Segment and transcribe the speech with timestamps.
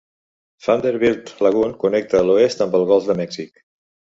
[0.67, 3.67] Vanderbilt Lagoon connecta a l'oest amb el golf de Mèxic.